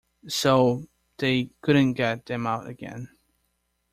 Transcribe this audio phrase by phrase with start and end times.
[0.29, 3.09] So they couldn’t get them out again.